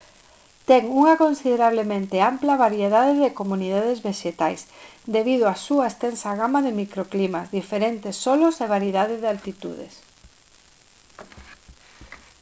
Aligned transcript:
ten 0.69 0.83
unha 0.99 1.15
considerablemente 1.23 2.25
ampla 2.31 2.53
variedade 2.65 3.13
de 3.23 3.35
comunidades 3.39 3.99
vexetais 4.07 4.61
debido 5.15 5.43
á 5.53 5.55
súa 5.65 5.85
extensa 5.91 6.29
gama 6.41 6.59
de 6.65 6.77
microclimas 6.81 7.47
diferentes 7.59 8.15
solos 8.25 8.55
e 8.63 8.71
variedade 8.75 9.15
de 9.21 9.27
altitudes 9.35 9.93